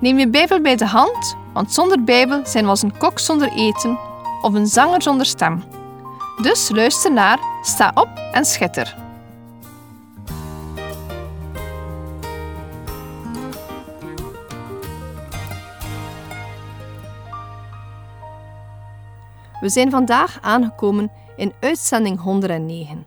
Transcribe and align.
Neem 0.00 0.18
je 0.18 0.28
Bijbel 0.28 0.60
bij 0.60 0.76
de 0.76 0.86
hand, 0.86 1.36
want 1.52 1.72
zonder 1.72 2.04
Bijbel 2.04 2.46
zijn 2.46 2.64
we 2.64 2.70
als 2.70 2.82
een 2.82 2.96
kok 2.96 3.18
zonder 3.18 3.52
eten 3.52 3.98
of 4.42 4.54
een 4.54 4.66
zanger 4.66 5.02
zonder 5.02 5.26
stem. 5.26 5.62
Dus 6.42 6.70
luister 6.70 7.12
naar, 7.12 7.38
sta 7.62 7.90
op 7.94 8.08
en 8.32 8.44
schitter. 8.44 8.96
We 19.60 19.68
zijn 19.68 19.90
vandaag 19.90 20.38
aangekomen 20.40 21.10
in 21.36 21.52
uitzending 21.60 22.20
109. 22.20 23.06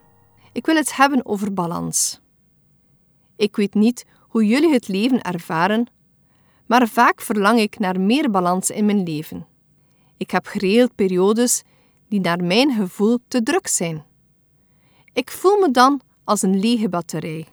Ik 0.52 0.66
wil 0.66 0.76
het 0.76 0.96
hebben 0.96 1.26
over 1.26 1.54
balans. 1.54 2.20
Ik 3.36 3.56
weet 3.56 3.74
niet 3.74 4.06
hoe 4.20 4.46
jullie 4.46 4.72
het 4.72 4.88
leven 4.88 5.22
ervaren, 5.22 5.86
maar 6.66 6.88
vaak 6.88 7.20
verlang 7.20 7.58
ik 7.58 7.78
naar 7.78 8.00
meer 8.00 8.30
balans 8.30 8.70
in 8.70 8.84
mijn 8.84 9.02
leven. 9.02 9.46
Ik 10.16 10.30
heb 10.30 10.46
geregeld 10.46 10.94
periodes 10.94 11.62
die 12.08 12.20
naar 12.20 12.44
mijn 12.44 12.72
gevoel 12.72 13.18
te 13.28 13.42
druk 13.42 13.66
zijn. 13.66 14.04
Ik 15.12 15.30
voel 15.30 15.58
me 15.58 15.70
dan 15.70 16.00
als 16.24 16.42
een 16.42 16.60
lege 16.60 16.88
batterij. 16.88 17.46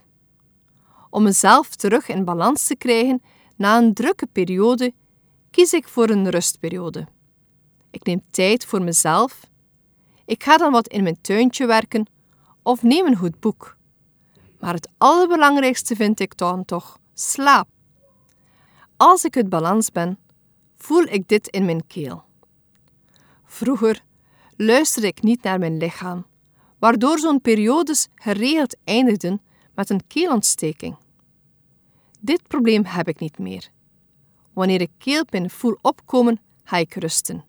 Om 1.10 1.24
mezelf 1.24 1.76
terug 1.76 2.08
in 2.08 2.26
balans 2.26 2.64
te 2.64 2.76
krijgen 2.76 3.22
na 3.56 3.78
een 3.78 3.94
drukke 3.94 4.28
periode, 4.32 4.94
kies 5.52 5.74
ik 5.74 5.88
voor 5.88 6.10
een 6.10 6.30
rustperiode. 6.30 7.08
Ik 7.90 8.06
neem 8.06 8.22
tijd 8.30 8.66
voor 8.66 8.82
mezelf. 8.82 9.40
Ik 10.26 10.44
ga 10.44 10.58
dan 10.58 10.72
wat 10.72 10.88
in 10.88 11.04
mijn 11.04 11.22
tuintje 11.22 11.66
werken 11.66 12.06
of 12.64 12.84
neem 12.84 13.06
een 13.06 13.16
goed 13.16 13.40
boek. 13.40 13.78
Maar 14.60 14.74
het 14.74 14.90
allerbelangrijkste 14.98 15.96
vind 15.96 16.20
ik 16.20 16.38
dan 16.38 16.66
toch 16.66 16.98
slaap. 17.14 17.68
Als 19.02 19.24
ik 19.24 19.36
uit 19.36 19.50
balans 19.50 19.92
ben, 19.92 20.18
voel 20.78 21.04
ik 21.04 21.28
dit 21.28 21.48
in 21.48 21.66
mijn 21.66 21.88
keel. 21.88 22.24
Vroeger 23.46 24.04
luisterde 24.56 25.08
ik 25.08 25.22
niet 25.22 25.44
naar 25.44 25.60
mijn 25.60 25.78
lichaam, 25.78 26.26
waardoor 26.80 27.20
zo'n 27.20 27.42
periodes 27.42 28.08
geregeld 28.16 28.78
eindigden 28.84 29.42
met 29.76 29.90
een 29.90 30.08
keelontsteking. 30.08 30.96
Dit 32.20 32.48
probleem 32.48 32.86
heb 32.86 33.08
ik 33.08 33.20
niet 33.20 33.38
meer. 33.38 33.70
Wanneer 34.54 34.82
ik 34.82 34.92
keelpijn 34.98 35.50
voel 35.50 35.78
opkomen, 35.82 36.40
ga 36.64 36.78
ik 36.78 36.94
rusten. 36.94 37.46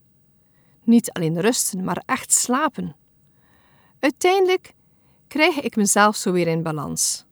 Niet 0.85 1.13
alleen 1.13 1.41
rusten, 1.41 1.85
maar 1.85 2.03
echt 2.07 2.33
slapen. 2.33 2.97
Uiteindelijk 3.99 4.75
krijg 5.29 5.61
ik 5.61 5.77
mezelf 5.77 6.17
zo 6.17 6.33
weer 6.33 6.47
in 6.47 6.63
balans. 6.63 7.25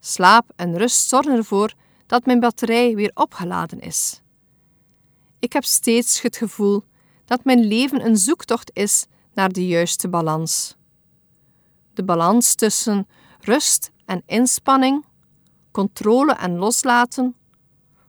Slaap 0.00 0.52
en 0.56 0.76
rust 0.76 1.08
zorgen 1.08 1.36
ervoor 1.36 1.74
dat 2.14 2.26
mijn 2.26 2.40
batterij 2.40 2.94
weer 2.94 3.10
opgeladen 3.14 3.80
is. 3.80 4.22
Ik 5.38 5.52
heb 5.52 5.64
steeds 5.64 6.22
het 6.22 6.36
gevoel 6.36 6.84
dat 7.24 7.44
mijn 7.44 7.64
leven 7.64 8.04
een 8.04 8.16
zoektocht 8.16 8.70
is 8.74 9.06
naar 9.32 9.48
de 9.48 9.66
juiste 9.66 10.08
balans. 10.08 10.76
De 11.94 12.04
balans 12.04 12.54
tussen 12.54 13.06
rust 13.40 13.90
en 14.04 14.22
inspanning, 14.26 15.04
controle 15.70 16.32
en 16.32 16.56
loslaten, 16.56 17.34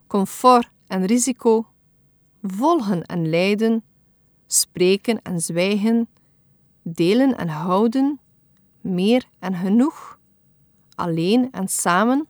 comfort 0.08 0.70
en 0.88 1.06
risico, 1.06 1.68
volgen 2.42 3.04
en 3.04 3.30
lijden, 3.30 3.84
spreken 4.48 5.22
en 5.22 5.40
zwijgen, 5.42 6.10
delen 6.84 7.38
en 7.38 7.48
houden, 7.48 8.20
meer 8.82 9.26
en 9.40 9.56
genoeg, 9.56 10.20
alleen 10.96 11.52
en 11.52 11.68
samen, 11.68 12.28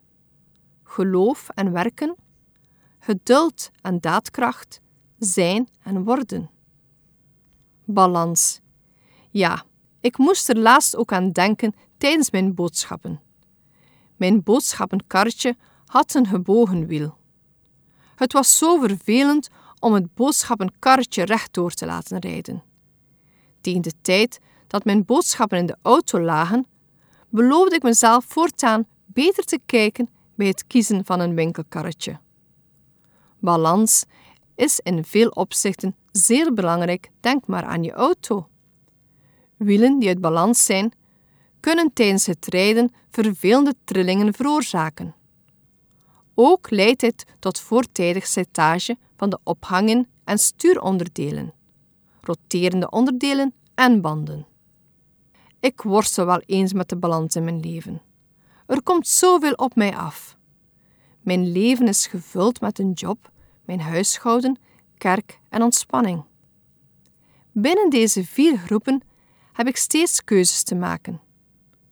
geloof 0.96 1.48
en 1.54 1.72
werken, 1.72 2.16
geduld 2.98 3.70
en 3.80 4.00
daadkracht, 4.00 4.80
zijn 5.18 5.68
en 5.82 6.04
worden. 6.04 6.50
Balans. 7.84 8.60
Ja, 9.30 9.64
ik 10.00 10.18
moest 10.18 10.48
er 10.48 10.58
laatst 10.58 10.96
ook 10.96 11.12
aan 11.12 11.30
denken 11.30 11.74
tijdens 11.98 12.30
mijn 12.30 12.54
boodschappen. 12.54 13.20
Mijn 14.16 14.42
boodschappenkarretje 14.42 15.56
had 15.86 16.14
een 16.14 16.26
gebogen 16.26 16.86
wiel. 16.86 17.16
Het 18.14 18.32
was 18.32 18.58
zo 18.58 18.80
vervelend 18.80 19.48
om 19.78 19.92
het 19.92 20.14
boodschappenkarretje 20.14 21.24
rechtdoor 21.24 21.70
te 21.70 21.86
laten 21.86 22.18
rijden. 22.18 22.62
Tegen 23.60 23.82
de 23.82 23.92
tijd 24.02 24.40
dat 24.66 24.84
mijn 24.84 25.04
boodschappen 25.04 25.58
in 25.58 25.66
de 25.66 25.76
auto 25.82 26.20
lagen, 26.20 26.66
beloofde 27.28 27.74
ik 27.74 27.82
mezelf 27.82 28.24
voortaan 28.28 28.86
beter 29.06 29.44
te 29.44 29.60
kijken 29.66 30.08
bij 30.36 30.46
het 30.46 30.66
kiezen 30.66 31.04
van 31.04 31.20
een 31.20 31.34
winkelkarretje. 31.34 32.18
Balans 33.38 34.04
is 34.54 34.80
in 34.82 35.04
veel 35.04 35.28
opzichten 35.28 35.96
zeer 36.12 36.52
belangrijk, 36.52 37.10
denk 37.20 37.46
maar 37.46 37.64
aan 37.64 37.82
je 37.82 37.92
auto. 37.92 38.48
Wielen 39.56 39.98
die 39.98 40.08
uit 40.08 40.20
balans 40.20 40.64
zijn, 40.64 40.92
kunnen 41.60 41.92
tijdens 41.92 42.26
het 42.26 42.46
rijden 42.46 42.92
vervelende 43.10 43.74
trillingen 43.84 44.34
veroorzaken. 44.34 45.14
Ook 46.34 46.70
leidt 46.70 47.00
dit 47.00 47.24
tot 47.38 47.60
voortijdig 47.60 48.26
slijtage 48.26 48.96
van 49.16 49.30
de 49.30 49.38
ophangen 49.42 50.08
en 50.24 50.38
stuuronderdelen, 50.38 51.52
roterende 52.20 52.90
onderdelen 52.90 53.54
en 53.74 54.00
banden. 54.00 54.46
Ik 55.60 55.82
worstel 55.82 56.26
wel 56.26 56.40
eens 56.46 56.72
met 56.72 56.88
de 56.88 56.96
balans 56.96 57.36
in 57.36 57.44
mijn 57.44 57.60
leven. 57.60 58.02
Er 58.66 58.82
komt 58.82 59.08
zoveel 59.08 59.52
op 59.52 59.74
mij 59.74 59.96
af. 59.96 60.36
Mijn 61.20 61.52
leven 61.52 61.88
is 61.88 62.06
gevuld 62.06 62.60
met 62.60 62.78
een 62.78 62.92
job, 62.92 63.30
mijn 63.64 63.80
huishouden, 63.80 64.58
kerk 64.98 65.40
en 65.48 65.62
ontspanning. 65.62 66.24
Binnen 67.52 67.90
deze 67.90 68.24
vier 68.24 68.58
groepen 68.58 69.02
heb 69.52 69.66
ik 69.66 69.76
steeds 69.76 70.24
keuzes 70.24 70.62
te 70.62 70.74
maken. 70.74 71.20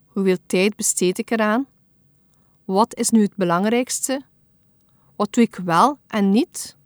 Hoeveel 0.07 0.39
tijd 0.47 0.77
besteed 0.77 1.19
ik 1.19 1.31
eraan? 1.31 1.67
Wat 2.65 2.97
is 2.97 3.11
nu 3.11 3.23
het 3.23 3.37
belangrijkste? 3.37 4.23
Wat 5.17 5.33
doe 5.33 5.45
ik 5.45 5.56
wel 5.56 5.99
en 6.06 6.31
niet? 6.31 6.77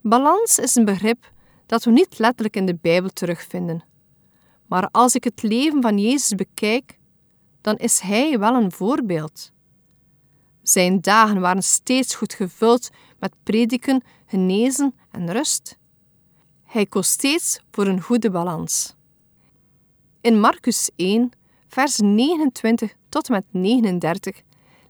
Balans 0.00 0.58
is 0.58 0.74
een 0.74 0.84
begrip 0.84 1.32
dat 1.66 1.84
we 1.84 1.90
niet 1.90 2.18
letterlijk 2.18 2.56
in 2.56 2.66
de 2.66 2.78
Bijbel 2.80 3.10
terugvinden. 3.10 3.84
Maar 4.66 4.88
als 4.90 5.14
ik 5.14 5.24
het 5.24 5.42
leven 5.42 5.82
van 5.82 5.98
Jezus 5.98 6.34
bekijk, 6.34 6.97
dan 7.68 7.76
is 7.76 8.00
Hij 8.00 8.38
wel 8.38 8.54
een 8.54 8.72
voorbeeld. 8.72 9.52
Zijn 10.62 11.00
dagen 11.00 11.40
waren 11.40 11.62
steeds 11.62 12.14
goed 12.14 12.34
gevuld 12.34 12.90
met 13.18 13.34
prediken, 13.42 14.02
genezen 14.26 14.94
en 15.10 15.32
rust. 15.32 15.78
Hij 16.64 16.86
koos 16.86 17.08
steeds 17.08 17.60
voor 17.70 17.86
een 17.86 18.00
goede 18.00 18.30
balans. 18.30 18.94
In 20.20 20.40
Marcus 20.40 20.90
1, 20.96 21.30
vers 21.68 21.98
29 21.98 22.94
tot 23.08 23.28
en 23.28 23.34
met 23.34 23.44
39 23.50 24.42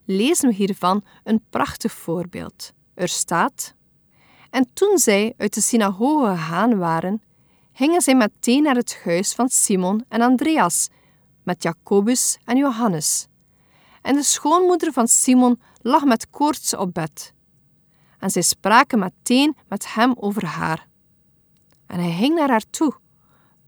lezen 0.05 0.49
we 0.49 0.55
hiervan 0.55 1.05
een 1.25 1.43
prachtig 1.51 1.93
voorbeeld. 1.93 2.73
Er 2.95 3.09
staat: 3.09 3.75
En 4.51 4.69
toen 4.73 4.99
zij 4.99 5.35
uit 5.37 5.55
de 5.55 5.61
synagoge 5.61 6.31
gegaan 6.31 6.79
waren, 6.79 7.23
gingen 7.73 8.01
zij 8.01 8.15
meteen 8.15 8.63
naar 8.63 8.77
het 8.77 9.01
huis 9.05 9.35
van 9.35 9.49
Simon 9.49 10.05
en 10.09 10.21
Andreas, 10.21 10.89
met 11.49 11.63
Jacobus 11.63 12.39
en 12.45 12.57
Johannes. 12.57 13.29
En 14.03 14.15
de 14.15 14.23
schoonmoeder 14.23 14.93
van 14.93 15.09
Simon 15.09 15.61
lag 15.81 16.05
met 16.05 16.31
koorts 16.31 16.77
op 16.77 16.95
bed. 16.95 17.35
En 18.19 18.31
zij 18.31 18.43
spraken 18.43 18.99
meteen 18.99 19.57
met 19.69 19.95
hem 19.95 20.15
over 20.17 20.47
haar. 20.47 20.89
En 21.87 22.01
hij 22.01 22.13
ging 22.13 22.35
naar 22.35 22.49
haar 22.49 22.71
toe, 22.71 22.95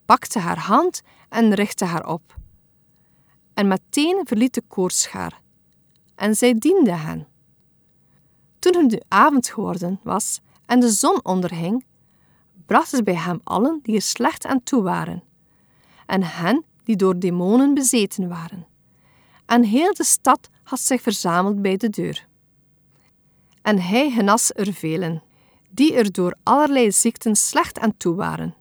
pakte 0.05 0.39
haar 0.39 0.59
hand 0.59 1.03
en 1.29 1.55
richtte 1.55 1.85
haar 1.85 2.07
op. 2.07 2.35
En 3.55 3.69
meteen 3.69 4.21
verliet 4.25 4.55
de 4.55 4.63
koorts 4.69 5.09
haar. 5.09 5.41
En 6.15 6.35
zij 6.35 6.55
diende 6.55 6.93
hen. 6.93 7.29
Toen 8.59 8.77
het 8.77 8.91
de 8.91 9.05
avond 9.09 9.49
geworden 9.49 10.01
was 10.03 10.41
en 10.67 10.81
de 10.81 10.91
zon 10.91 11.25
onderging, 11.25 11.85
brachten 12.67 12.97
ze 12.97 13.03
bij 13.03 13.17
hem 13.17 13.41
allen 13.45 13.81
die 13.83 13.95
er 13.95 14.03
slecht 14.03 14.47
aan 14.47 14.63
toe 14.63 14.83
waren, 14.83 15.23
en 16.07 16.23
hen 16.23 16.65
die 16.91 16.99
door 16.99 17.19
demonen 17.19 17.75
bezeten 17.75 18.29
waren. 18.29 18.67
En 19.47 19.63
heel 19.63 19.95
de 19.95 20.05
stad 20.05 20.49
had 20.63 20.81
zich 20.81 21.03
verzameld 21.03 21.63
bij 21.63 21.77
de 21.77 21.91
deur. 21.91 22.29
En 23.63 23.81
hij 23.81 24.11
genas 24.11 24.51
er 24.55 24.73
velen, 24.73 25.23
die 25.69 25.95
er 25.95 26.13
door 26.13 26.35
allerlei 26.43 26.93
ziekten 26.93 27.37
slecht 27.37 27.79
aan 27.79 27.97
toe 27.97 28.15
waren, 28.15 28.55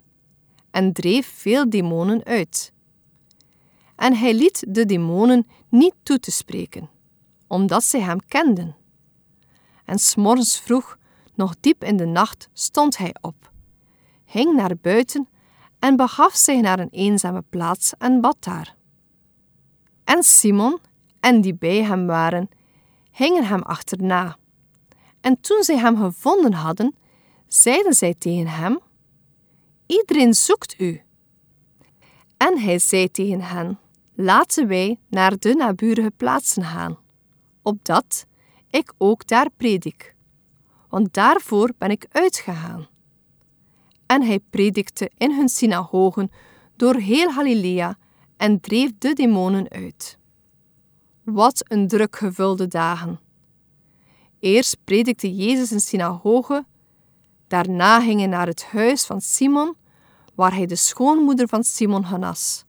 en 0.71 0.93
dreef 0.93 1.27
veel 1.27 1.69
demonen 1.69 2.23
uit. 2.23 2.73
En 3.95 4.15
hij 4.15 4.33
liet 4.33 4.65
de 4.67 4.85
demonen 4.85 5.47
niet 5.69 5.95
toe 6.03 6.19
te 6.19 6.31
spreken, 6.31 6.89
omdat 7.47 7.83
zij 7.83 8.01
hem 8.01 8.19
kenden. 8.27 8.75
En 9.85 9.99
s'morgens 9.99 10.59
vroeg, 10.59 10.97
nog 11.35 11.55
diep 11.59 11.83
in 11.83 11.97
de 11.97 12.05
nacht, 12.05 12.49
stond 12.53 12.97
hij 12.97 13.15
op, 13.21 13.51
ging 14.25 14.55
naar 14.55 14.77
buiten 14.81 15.27
en 15.79 15.95
begaf 15.95 16.35
zich 16.35 16.61
naar 16.61 16.79
een 16.79 16.89
eenzame 16.91 17.43
plaats 17.49 17.93
en 17.97 18.21
bad 18.21 18.37
daar. 18.39 18.75
En 20.03 20.23
Simon 20.23 20.79
en 21.19 21.41
die 21.41 21.55
bij 21.55 21.83
hem 21.83 22.05
waren, 22.05 22.49
gingen 23.11 23.45
hem 23.45 23.61
achterna. 23.61 24.37
En 25.21 25.41
toen 25.41 25.63
zij 25.63 25.77
hem 25.77 25.97
gevonden 25.97 26.53
hadden, 26.53 26.95
zeiden 27.47 27.93
zij 27.93 28.13
tegen 28.13 28.47
hem: 28.47 28.79
Iedereen 29.85 30.33
zoekt 30.33 30.79
u. 30.79 31.01
En 32.37 32.59
hij 32.59 32.79
zei 32.79 33.11
tegen 33.11 33.41
hen: 33.41 33.79
Laten 34.13 34.67
wij 34.67 34.99
naar 35.07 35.39
de 35.39 35.53
naburige 35.53 36.11
plaatsen 36.17 36.63
gaan, 36.63 36.97
opdat 37.61 38.25
ik 38.69 38.93
ook 38.97 39.27
daar 39.27 39.49
predik, 39.57 40.15
want 40.89 41.13
daarvoor 41.13 41.71
ben 41.77 41.91
ik 41.91 42.05
uitgegaan. 42.11 42.87
En 44.09 44.21
hij 44.21 44.39
predikte 44.39 45.11
in 45.17 45.31
hun 45.31 45.49
synagogen 45.49 46.31
door 46.75 46.95
heel 46.95 47.31
Galilea 47.31 47.97
en 48.37 48.59
dreef 48.59 48.91
de 48.97 49.13
demonen 49.13 49.69
uit. 49.69 50.17
Wat 51.23 51.63
een 51.67 51.87
druk 51.87 52.15
gevulde 52.15 52.67
dagen. 52.67 53.19
Eerst 54.39 54.77
predikte 54.83 55.35
Jezus 55.35 55.71
in 55.71 55.79
synagoge, 55.79 56.65
daarna 57.47 58.01
ging 58.01 58.19
hij 58.19 58.27
naar 58.27 58.47
het 58.47 58.65
huis 58.65 59.05
van 59.05 59.21
Simon, 59.21 59.75
waar 60.35 60.53
hij 60.53 60.65
de 60.65 60.75
schoonmoeder 60.75 61.47
van 61.47 61.63
Simon 61.63 62.05
genas. 62.05 62.65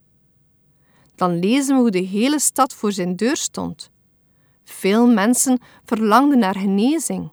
Dan 1.15 1.39
lezen 1.39 1.75
we 1.75 1.81
hoe 1.81 1.91
de 1.91 1.99
hele 1.99 2.41
stad 2.41 2.75
voor 2.75 2.93
zijn 2.93 3.17
deur 3.17 3.37
stond. 3.37 3.91
Veel 4.65 5.07
mensen 5.07 5.59
verlangden 5.85 6.39
naar 6.39 6.57
genezing. 6.57 7.33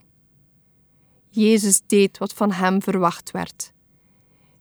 Jezus 1.29 1.81
deed 1.87 2.17
wat 2.17 2.33
van 2.33 2.51
hem 2.51 2.81
verwacht 2.81 3.31
werd. 3.31 3.75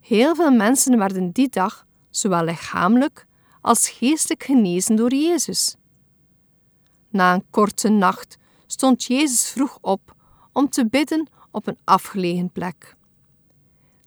Heel 0.06 0.34
veel 0.34 0.50
mensen 0.50 0.98
werden 0.98 1.30
die 1.30 1.48
dag, 1.48 1.86
zowel 2.10 2.44
lichamelijk 2.44 3.26
als 3.60 3.88
geestelijk 3.88 4.42
genezen 4.42 4.96
door 4.96 5.14
Jezus. 5.14 5.76
Na 7.08 7.34
een 7.34 7.44
korte 7.50 7.88
nacht 7.88 8.38
stond 8.66 9.04
Jezus 9.04 9.50
vroeg 9.50 9.78
op 9.80 10.14
om 10.52 10.68
te 10.68 10.86
bidden 10.86 11.28
op 11.50 11.66
een 11.66 11.78
afgelegen 11.84 12.50
plek. 12.50 12.96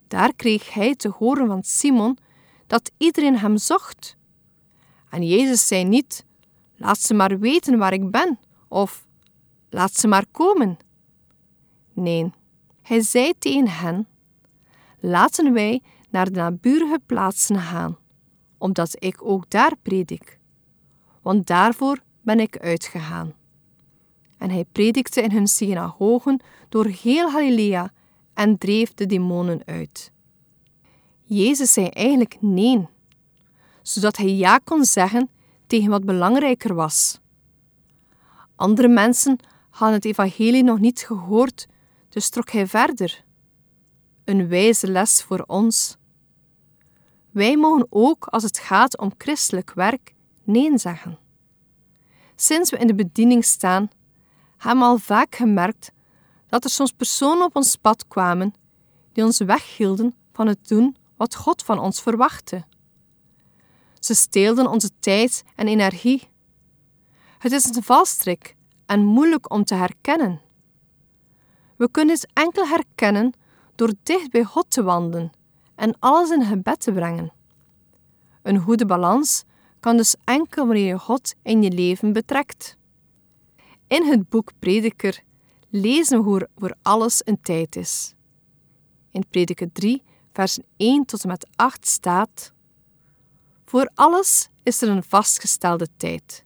Daar 0.07 0.33
kreeg 0.35 0.73
hij 0.73 0.95
te 0.95 1.09
horen 1.09 1.47
van 1.47 1.63
Simon 1.63 2.17
dat 2.67 2.91
iedereen 2.97 3.37
hem 3.37 3.57
zocht. 3.57 4.17
En 5.09 5.23
Jezus 5.23 5.67
zei 5.67 5.83
niet: 5.83 6.25
Laat 6.75 6.99
ze 6.99 7.13
maar 7.13 7.39
weten 7.39 7.77
waar 7.77 7.93
ik 7.93 8.11
ben, 8.11 8.39
of 8.67 9.07
Laat 9.69 9.95
ze 9.95 10.07
maar 10.07 10.25
komen. 10.31 10.77
Nee, 11.93 12.31
hij 12.81 13.01
zei 13.01 13.33
tegen 13.39 13.67
hen: 13.69 14.07
Laten 14.99 15.53
wij 15.53 15.81
naar 16.09 16.25
de 16.25 16.39
naburige 16.39 16.99
plaatsen 17.05 17.59
gaan, 17.59 17.97
omdat 18.57 18.95
ik 18.99 19.23
ook 19.23 19.49
daar 19.49 19.73
predik. 19.81 20.39
Want 21.21 21.47
daarvoor 21.47 21.99
ben 22.21 22.39
ik 22.39 22.57
uitgegaan. 22.57 23.33
En 24.37 24.49
hij 24.49 24.65
predikte 24.71 25.21
in 25.21 25.31
hun 25.31 25.47
synagogen 25.47 26.41
door 26.69 26.85
heel 26.85 27.29
Galilea 27.29 27.91
en 28.33 28.57
dreef 28.57 28.93
de 28.93 29.05
demonen 29.05 29.61
uit. 29.65 30.11
Jezus 31.23 31.73
zei 31.73 31.87
eigenlijk 31.87 32.37
nee, 32.39 32.87
zodat 33.81 34.17
hij 34.17 34.35
ja 34.35 34.57
kon 34.57 34.85
zeggen 34.85 35.29
tegen 35.67 35.89
wat 35.89 36.05
belangrijker 36.05 36.73
was. 36.73 37.19
Andere 38.55 38.87
mensen 38.87 39.37
hadden 39.69 39.97
het 39.97 40.05
evangelie 40.05 40.63
nog 40.63 40.79
niet 40.79 40.99
gehoord, 40.99 41.67
dus 42.09 42.29
trok 42.29 42.49
hij 42.49 42.67
verder. 42.67 43.23
Een 44.29 44.47
wijze 44.47 44.87
les 44.87 45.23
voor 45.23 45.43
ons. 45.47 45.97
Wij 47.31 47.57
mogen 47.57 47.87
ook, 47.89 48.25
als 48.25 48.43
het 48.43 48.59
gaat 48.59 48.97
om 48.97 49.11
christelijk 49.17 49.73
werk, 49.73 50.13
nee 50.43 50.77
zeggen. 50.77 51.19
Sinds 52.35 52.69
we 52.69 52.77
in 52.77 52.87
de 52.87 52.95
bediening 52.95 53.45
staan, 53.45 53.89
hebben 54.57 54.79
we 54.83 54.89
al 54.89 54.97
vaak 54.97 55.35
gemerkt 55.35 55.91
dat 56.47 56.63
er 56.63 56.69
soms 56.69 56.91
personen 56.91 57.45
op 57.45 57.55
ons 57.55 57.75
pad 57.75 58.07
kwamen 58.07 58.53
die 59.13 59.23
ons 59.23 59.39
weghielden 59.39 60.15
van 60.33 60.47
het 60.47 60.67
doen 60.67 60.95
wat 61.17 61.35
God 61.35 61.63
van 61.63 61.79
ons 61.79 62.01
verwachtte. 62.01 62.65
Ze 63.99 64.13
steelden 64.13 64.67
onze 64.67 64.89
tijd 64.99 65.43
en 65.55 65.67
energie. 65.67 66.29
Het 67.37 67.51
is 67.51 67.75
een 67.75 67.83
valstrik 67.83 68.55
en 68.85 69.05
moeilijk 69.05 69.51
om 69.51 69.63
te 69.63 69.75
herkennen. 69.75 70.41
We 71.75 71.91
kunnen 71.91 72.15
het 72.15 72.27
enkel 72.33 72.67
herkennen 72.67 73.33
door 73.79 73.93
dicht 74.03 74.31
bij 74.31 74.43
God 74.43 74.69
te 74.69 74.83
wandelen 74.83 75.31
en 75.75 75.95
alles 75.99 76.29
in 76.29 76.45
gebed 76.45 76.79
te 76.79 76.91
brengen. 76.91 77.31
Een 78.41 78.59
goede 78.59 78.85
balans 78.85 79.43
kan 79.79 79.97
dus 79.97 80.15
enkel 80.23 80.65
wanneer 80.65 80.85
je 80.85 80.99
God 80.99 81.35
in 81.43 81.61
je 81.61 81.71
leven 81.71 82.13
betrekt. 82.13 82.77
In 83.87 84.05
het 84.05 84.29
boek 84.29 84.51
Prediker 84.59 85.21
lezen 85.69 86.17
we 86.17 86.23
hoe 86.23 86.49
voor 86.57 86.75
alles 86.81 87.21
een 87.25 87.41
tijd 87.41 87.75
is. 87.75 88.13
In 89.11 89.25
Prediker 89.29 89.71
3, 89.71 90.03
vers 90.33 90.59
1 90.77 91.05
tot 91.05 91.23
en 91.23 91.29
met 91.29 91.47
8 91.55 91.87
staat: 91.87 92.53
Voor 93.65 93.89
alles 93.95 94.49
is 94.63 94.81
er 94.81 94.89
een 94.89 95.03
vastgestelde 95.03 95.87
tijd. 95.97 96.45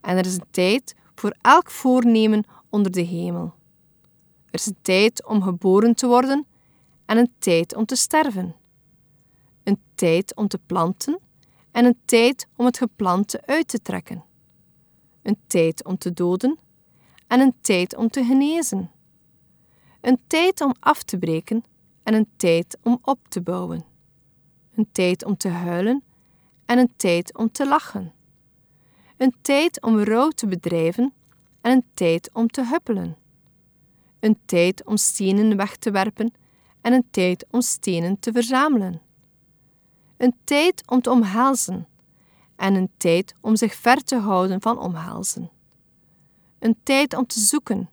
En 0.00 0.16
er 0.16 0.26
is 0.26 0.34
een 0.34 0.50
tijd 0.50 0.94
voor 1.14 1.36
elk 1.40 1.70
voornemen 1.70 2.44
onder 2.70 2.92
de 2.92 3.02
hemel. 3.02 3.54
Er 4.54 4.60
is 4.60 4.66
een 4.66 4.82
tijd 4.82 5.26
om 5.26 5.42
geboren 5.42 5.94
te 5.94 6.06
worden 6.06 6.46
en 7.06 7.18
een 7.18 7.32
tijd 7.38 7.74
om 7.74 7.86
te 7.86 7.96
sterven. 7.96 8.54
Een 9.62 9.78
tijd 9.94 10.34
om 10.34 10.48
te 10.48 10.58
planten 10.66 11.18
en 11.70 11.84
een 11.84 11.98
tijd 12.04 12.46
om 12.56 12.64
het 12.64 12.78
geplante 12.78 13.46
uit 13.46 13.68
te 13.68 13.82
trekken. 13.82 14.24
Een 15.22 15.38
tijd 15.46 15.84
om 15.84 15.98
te 15.98 16.12
doden 16.12 16.58
en 17.26 17.40
een 17.40 17.54
tijd 17.60 17.96
om 17.96 18.08
te 18.08 18.24
genezen. 18.24 18.90
Een 20.00 20.20
tijd 20.26 20.60
om 20.60 20.74
af 20.80 21.02
te 21.02 21.18
breken 21.18 21.64
en 22.02 22.14
een 22.14 22.28
tijd 22.36 22.78
om 22.82 22.98
op 23.02 23.18
te 23.28 23.40
bouwen. 23.40 23.84
Een 24.74 24.88
tijd 24.92 25.24
om 25.24 25.36
te 25.36 25.48
huilen 25.48 26.02
en 26.64 26.78
een 26.78 26.92
tijd 26.96 27.36
om 27.36 27.52
te 27.52 27.66
lachen. 27.66 28.12
Een 29.16 29.34
tijd 29.42 29.82
om 29.82 29.98
rouw 29.98 30.28
te 30.28 30.46
bedrijven 30.46 31.12
en 31.60 31.72
een 31.72 31.84
tijd 31.94 32.30
om 32.32 32.48
te 32.48 32.66
huppelen. 32.66 33.22
Een 34.24 34.38
tijd 34.44 34.84
om 34.84 34.96
stenen 34.96 35.56
weg 35.56 35.76
te 35.76 35.90
werpen 35.90 36.32
en 36.80 36.92
een 36.92 37.06
tijd 37.10 37.46
om 37.50 37.60
stenen 37.60 38.18
te 38.18 38.32
verzamelen 38.32 39.00
een 40.16 40.34
tijd 40.44 40.82
om 40.86 41.00
te 41.00 41.10
omhelzen 41.10 41.88
en 42.56 42.74
een 42.74 42.90
tijd 42.96 43.34
om 43.40 43.56
zich 43.56 43.74
ver 43.74 44.04
te 44.04 44.16
houden 44.16 44.60
van 44.60 44.78
omhelzen. 44.78 45.50
Een 46.58 46.76
tijd 46.82 47.16
om 47.16 47.26
te 47.26 47.40
zoeken 47.40 47.90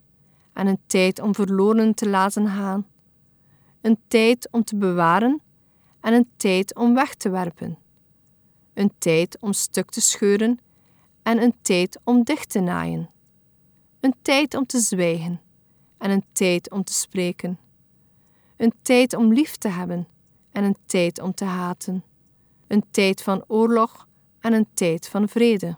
en 0.54 0.68
een 0.68 0.80
tijd 0.86 1.20
om 1.20 1.36
verloren 1.36 1.94
te 1.94 2.10
laten 2.10 2.48
gaan. 2.48 2.88
Een 3.82 4.00
tijd 4.08 4.48
om 4.52 4.64
te 4.64 4.76
bewaren 4.76 5.42
en 6.02 6.14
een 6.14 6.30
tijd 6.36 6.76
om 6.76 6.94
weg 6.94 7.16
te 7.16 7.30
werpen. 7.30 7.78
Een 8.74 8.92
tijd 8.98 9.38
om 9.40 9.54
stuk 9.54 9.90
te 9.90 10.02
scheuren 10.02 10.60
en 11.24 11.42
een 11.42 11.56
tijd 11.62 12.00
om 12.04 12.24
dicht 12.24 12.50
te 12.50 12.60
naaien. 12.60 13.10
Een 14.00 14.16
tijd 14.22 14.56
om 14.56 14.66
te 14.66 14.80
zwijgen 14.80 15.42
en 16.02 16.12
een 16.12 16.26
tijd 16.32 16.72
om 16.72 16.84
te 16.84 16.94
spreken. 16.94 17.60
Een 18.58 18.74
tijd 18.82 19.16
om 19.16 19.34
lief 19.34 19.56
te 19.56 19.68
hebben 19.68 20.08
en 20.52 20.64
een 20.64 20.78
tijd 20.86 21.22
om 21.22 21.34
te 21.34 21.46
haten 21.46 22.04
een 22.72 22.86
tijd 22.92 23.22
van 23.22 23.44
oorlog 23.48 24.08
en 24.40 24.54
een 24.54 24.68
tijd 24.74 25.08
van 25.08 25.30
vrede. 25.30 25.78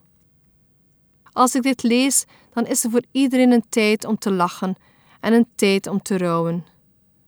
Als 1.32 1.56
ik 1.56 1.62
dit 1.64 1.84
lees, 1.84 2.26
dan 2.54 2.66
is 2.66 2.84
er 2.84 2.90
voor 2.90 3.04
iedereen 3.12 3.52
een 3.52 3.66
tijd 3.70 4.06
om 4.06 4.18
te 4.18 4.32
lachen 4.32 4.76
en 5.20 5.34
een 5.34 5.48
tijd 5.56 5.88
om 5.88 6.02
te 6.02 6.18
rouwen, 6.18 6.66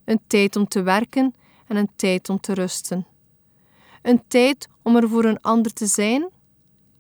een 0.03 0.19
tijd 0.27 0.55
om 0.55 0.67
te 0.67 0.81
werken 0.81 1.33
en 1.67 1.75
een 1.75 1.89
tijd 1.95 2.29
om 2.29 2.39
te 2.39 2.53
rusten, 2.53 3.07
een 4.01 4.23
tijd 4.27 4.67
om 4.81 4.95
er 4.95 5.09
voor 5.09 5.25
een 5.25 5.41
ander 5.41 5.73
te 5.73 5.85
zijn 5.85 6.29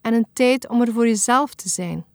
en 0.01 0.13
een 0.13 0.27
tijd 0.33 0.67
om 0.67 0.81
er 0.81 0.93
voor 0.93 1.07
jezelf 1.07 1.53
te 1.53 1.69
zijn. 1.69 2.05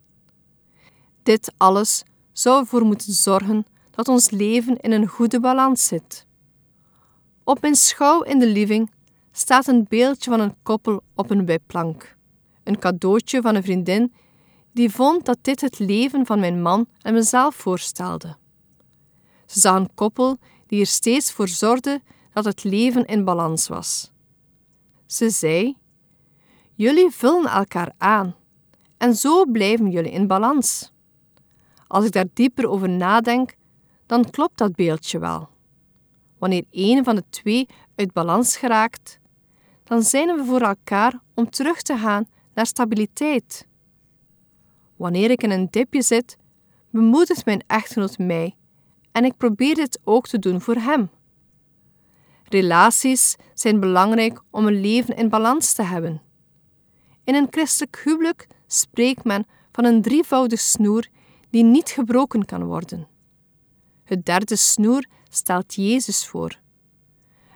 Dit 1.22 1.52
alles 1.56 2.02
zou 2.32 2.60
ervoor 2.60 2.84
moeten 2.84 3.12
zorgen 3.12 3.66
dat 3.90 4.08
ons 4.08 4.30
leven 4.30 4.76
in 4.76 4.92
een 4.92 5.06
goede 5.06 5.40
balans 5.40 5.86
zit. 5.86 6.26
Op 7.44 7.60
mijn 7.60 7.74
schouw 7.74 8.22
in 8.22 8.38
de 8.38 8.46
living 8.46 8.90
staat 9.32 9.66
een 9.66 9.86
beeldje 9.88 10.30
van 10.30 10.40
een 10.40 10.54
koppel 10.62 11.02
op 11.14 11.30
een 11.30 11.46
webplank. 11.46 12.16
Een 12.64 12.78
cadeautje 12.78 13.40
van 13.40 13.54
een 13.54 13.62
vriendin 13.62 14.12
die 14.72 14.90
vond 14.90 15.24
dat 15.24 15.38
dit 15.42 15.60
het 15.60 15.78
leven 15.78 16.26
van 16.26 16.40
mijn 16.40 16.62
man 16.62 16.86
en 17.02 17.14
mezelf 17.14 17.54
voorstelde. 17.54 18.36
Ze 19.46 19.60
zag 19.60 19.76
een 19.76 19.94
koppel 19.94 20.38
die 20.66 20.80
er 20.80 20.86
steeds 20.86 21.32
voor 21.32 21.48
zorgde 21.48 22.00
dat 22.32 22.44
het 22.44 22.64
leven 22.64 23.04
in 23.04 23.24
balans 23.24 23.68
was. 23.68 24.10
Ze 25.06 25.30
zei: 25.30 25.76
Jullie 26.74 27.10
vullen 27.10 27.50
elkaar 27.50 27.92
aan 27.98 28.34
en 28.96 29.14
zo 29.14 29.46
blijven 29.46 29.90
jullie 29.90 30.10
in 30.10 30.26
balans. 30.26 30.89
Als 31.90 32.04
ik 32.04 32.12
daar 32.12 32.26
dieper 32.34 32.68
over 32.68 32.88
nadenk, 32.88 33.54
dan 34.06 34.30
klopt 34.30 34.58
dat 34.58 34.74
beeldje 34.74 35.18
wel. 35.18 35.48
Wanneer 36.38 36.64
een 36.70 37.04
van 37.04 37.14
de 37.14 37.24
twee 37.30 37.68
uit 37.94 38.12
balans 38.12 38.56
geraakt, 38.56 39.18
dan 39.84 40.02
zijn 40.02 40.36
we 40.36 40.44
voor 40.44 40.60
elkaar 40.60 41.20
om 41.34 41.50
terug 41.50 41.82
te 41.82 41.96
gaan 41.96 42.26
naar 42.54 42.66
stabiliteit. 42.66 43.66
Wanneer 44.96 45.30
ik 45.30 45.42
in 45.42 45.50
een 45.50 45.68
dipje 45.70 46.02
zit, 46.02 46.36
bemoedigt 46.90 47.44
mijn 47.44 47.64
echtgenoot 47.66 48.18
mij 48.18 48.56
en 49.12 49.24
ik 49.24 49.36
probeer 49.36 49.74
dit 49.74 50.00
ook 50.04 50.26
te 50.26 50.38
doen 50.38 50.60
voor 50.60 50.76
hem. 50.76 51.10
Relaties 52.44 53.36
zijn 53.54 53.80
belangrijk 53.80 54.42
om 54.50 54.66
een 54.66 54.80
leven 54.80 55.16
in 55.16 55.28
balans 55.28 55.72
te 55.72 55.82
hebben. 55.82 56.22
In 57.24 57.34
een 57.34 57.48
christelijk 57.50 58.00
huwelijk 58.04 58.46
spreekt 58.66 59.24
men 59.24 59.46
van 59.72 59.84
een 59.84 60.02
drievoudig 60.02 60.60
snoer 60.60 61.08
die 61.50 61.64
niet 61.64 61.90
gebroken 61.90 62.44
kan 62.44 62.64
worden. 62.64 63.08
Het 64.04 64.26
derde 64.26 64.56
snoer 64.56 65.06
stelt 65.28 65.74
Jezus 65.74 66.26
voor. 66.26 66.58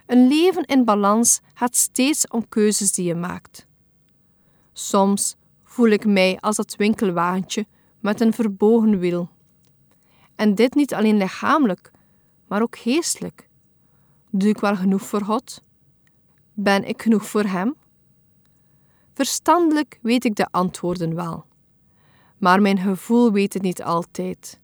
Een 0.07 0.29
leven 0.29 0.65
in 0.65 0.85
balans 0.85 1.41
gaat 1.55 1.77
steeds 1.77 2.29
om 2.29 2.49
keuzes 2.49 2.93
die 2.93 3.05
je 3.05 3.15
maakt. 3.15 3.67
Soms 4.73 5.37
voel 5.63 5.89
ik 5.89 6.05
mij 6.05 6.39
als 6.41 6.57
dat 6.57 6.77
winkelwagentje 6.77 7.67
met 8.01 8.21
een 8.21 8.33
verbogen 8.33 8.99
wiel. 8.99 9.29
En 10.35 10.55
dit 10.55 10.75
niet 10.75 10.95
alleen 10.95 11.17
lichamelijk, 11.17 11.91
maar 12.47 12.63
ook 12.63 12.79
geestelijk. 12.79 13.49
Doe 14.31 14.49
ik 14.49 14.59
wel 14.59 14.77
genoeg 14.77 15.03
voor 15.03 15.23
God? 15.23 15.63
Ben 16.53 16.89
ik 16.89 17.03
genoeg 17.03 17.27
voor 17.27 17.45
Hem? 17.45 17.77
Verstandelijk 19.13 19.99
weet 20.03 20.25
ik 20.25 20.35
de 20.35 20.47
antwoorden 20.51 21.15
wel, 21.15 21.45
maar 22.45 22.63
mijn 22.63 22.79
gevoel 22.79 23.33
weet 23.33 23.53
het 23.53 23.63
niet 23.63 23.83
altijd. 23.83 24.61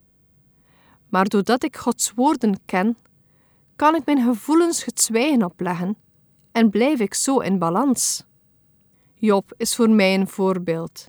Maar 1.08 1.24
doordat 1.24 1.64
ik 1.64 1.76
Gods 1.76 2.12
woorden 2.14 2.60
ken, 2.64 2.96
kan 3.76 3.94
ik 3.94 4.04
mijn 4.04 4.24
gevoelens 4.24 4.84
het 4.84 5.00
zwijgen 5.00 5.44
opleggen 5.44 5.96
en 6.52 6.70
blijf 6.70 7.00
ik 7.00 7.14
zo 7.14 7.38
in 7.38 7.58
balans. 7.58 8.24
Job 9.14 9.52
is 9.56 9.74
voor 9.74 9.90
mij 9.90 10.14
een 10.14 10.28
voorbeeld. 10.28 11.08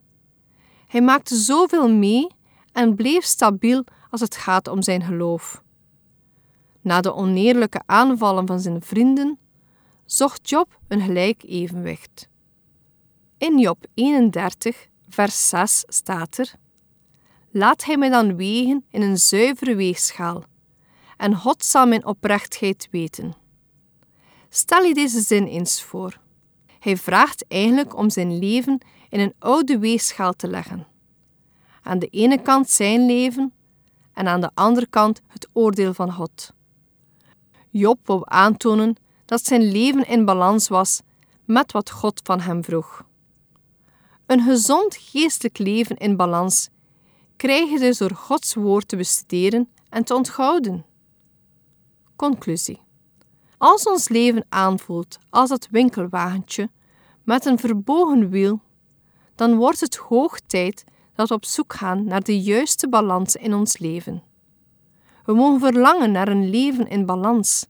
Hij 0.87 1.01
maakte 1.01 1.35
zoveel 1.35 1.93
mee 1.93 2.27
en 2.71 2.95
bleef 2.95 3.23
stabiel 3.23 3.83
als 4.09 4.21
het 4.21 4.35
gaat 4.35 4.67
om 4.67 4.81
zijn 4.81 5.03
geloof. 5.03 5.63
Na 6.81 7.01
de 7.01 7.13
oneerlijke 7.13 7.81
aanvallen 7.85 8.47
van 8.47 8.59
zijn 8.59 8.81
vrienden 8.81 9.39
zocht 10.05 10.49
Job 10.49 10.79
een 10.87 11.01
gelijk 11.01 11.43
evenwicht. 11.43 12.29
In 13.37 13.59
Job 13.59 13.85
31, 13.93 14.89
vers 15.13 15.49
6 15.49 15.83
staat 15.87 16.37
er: 16.37 16.53
Laat 17.51 17.83
hij 17.83 17.97
mij 17.97 18.09
dan 18.09 18.35
wegen 18.35 18.85
in 18.89 19.01
een 19.01 19.17
zuivere 19.17 19.75
weegschaal, 19.75 20.43
en 21.17 21.35
God 21.35 21.65
zal 21.65 21.87
mijn 21.87 22.05
oprechtheid 22.05 22.87
weten. 22.91 23.33
Stel 24.49 24.83
je 24.83 24.93
deze 24.93 25.21
zin 25.21 25.45
eens 25.45 25.83
voor. 25.83 26.19
Hij 26.79 26.97
vraagt 26.97 27.45
eigenlijk 27.47 27.97
om 27.97 28.09
zijn 28.09 28.39
leven 28.39 28.79
in 29.09 29.19
een 29.19 29.33
oude 29.39 29.79
weegschaal 29.79 30.33
te 30.33 30.47
leggen. 30.47 30.87
Aan 31.81 31.99
de 31.99 32.07
ene 32.07 32.41
kant 32.41 32.69
zijn 32.69 33.05
leven 33.05 33.53
en 34.13 34.27
aan 34.27 34.41
de 34.41 34.51
andere 34.53 34.87
kant 34.87 35.21
het 35.27 35.47
oordeel 35.53 35.93
van 35.93 36.13
God. 36.13 36.53
Job 37.69 37.99
wou 38.03 38.21
aantonen 38.25 38.95
dat 39.25 39.45
zijn 39.45 39.71
leven 39.71 40.07
in 40.07 40.25
balans 40.25 40.67
was 40.67 41.01
met 41.45 41.71
wat 41.71 41.89
God 41.89 42.21
van 42.23 42.39
hem 42.39 42.63
vroeg. 42.63 43.09
Een 44.31 44.41
gezond 44.41 44.95
geestelijk 44.95 45.57
leven 45.57 45.97
in 45.97 46.15
balans 46.15 46.69
krijg 47.37 47.69
je 47.69 47.79
dus 47.79 47.97
door 47.97 48.15
Gods 48.15 48.53
woord 48.53 48.87
te 48.87 48.95
bestuderen 48.95 49.69
en 49.89 50.03
te 50.03 50.15
onthouden. 50.15 50.85
Conclusie. 52.15 52.81
Als 53.57 53.83
ons 53.83 54.09
leven 54.09 54.45
aanvoelt 54.49 55.17
als 55.29 55.49
dat 55.49 55.67
winkelwagentje 55.71 56.69
met 57.23 57.45
een 57.45 57.59
verbogen 57.59 58.29
wiel, 58.29 58.59
dan 59.35 59.55
wordt 59.55 59.79
het 59.79 59.95
hoog 59.95 60.39
tijd 60.39 60.83
dat 61.15 61.27
we 61.27 61.33
op 61.33 61.45
zoek 61.45 61.73
gaan 61.73 62.03
naar 62.03 62.23
de 62.23 62.41
juiste 62.41 62.89
balans 62.89 63.35
in 63.35 63.53
ons 63.53 63.77
leven. 63.77 64.23
We 65.25 65.33
mogen 65.33 65.59
verlangen 65.59 66.11
naar 66.11 66.27
een 66.27 66.49
leven 66.49 66.87
in 66.87 67.05
balans. 67.05 67.65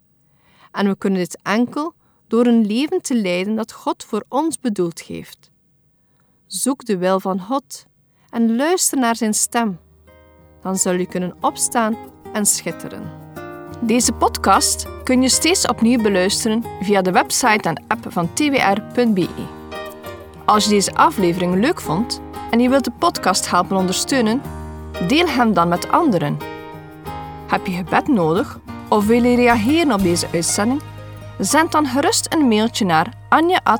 En 0.72 0.88
we 0.88 0.98
kunnen 0.98 1.20
dit 1.20 1.40
enkel 1.42 1.94
door 2.28 2.46
een 2.46 2.66
leven 2.66 3.02
te 3.02 3.16
leiden 3.16 3.56
dat 3.56 3.72
God 3.72 4.04
voor 4.04 4.26
ons 4.28 4.60
bedoeld 4.60 5.02
heeft. 5.02 5.52
Zoek 6.52 6.86
de 6.86 6.98
wil 6.98 7.20
van 7.20 7.42
God 7.42 7.86
en 8.30 8.56
luister 8.56 8.98
naar 8.98 9.16
zijn 9.16 9.34
stem. 9.34 9.80
Dan 10.62 10.76
zul 10.76 10.94
je 10.94 11.06
kunnen 11.06 11.36
opstaan 11.42 11.96
en 12.34 12.46
schitteren. 12.46 13.12
Deze 13.82 14.12
podcast 14.12 14.88
kun 15.04 15.22
je 15.22 15.30
steeds 15.30 15.68
opnieuw 15.68 16.02
beluisteren 16.02 16.64
via 16.82 17.02
de 17.02 17.12
website 17.12 17.70
en 17.70 17.84
app 17.88 18.06
van 18.10 18.34
twr.be. 18.34 19.28
Als 20.46 20.64
je 20.64 20.70
deze 20.70 20.94
aflevering 20.94 21.56
leuk 21.56 21.82
vond 21.82 22.22
en 22.50 22.60
je 22.60 22.70
wilt 22.70 22.86
de 22.86 22.92
podcast 22.92 23.50
helpen 23.50 23.78
ondersteunen, 23.78 24.42
deel 25.08 25.28
hem 25.28 25.54
dan 25.54 25.68
met 25.68 25.92
anderen. 25.92 26.38
Heb 27.48 27.66
je 27.66 27.74
gebed 27.74 28.08
nodig 28.08 28.60
of 28.90 29.06
wil 29.06 29.24
je 29.24 29.36
reageren 29.36 29.94
op 29.94 30.02
deze 30.02 30.28
uitzending? 30.34 30.82
Zend 31.40 31.72
dan 31.72 31.86
gerust 31.88 32.34
een 32.34 32.48
mailtje 32.48 32.86
naar 32.86 33.14
anja.twr.be. 33.30 33.80